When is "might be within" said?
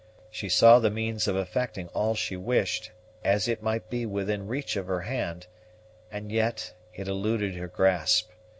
3.61-4.47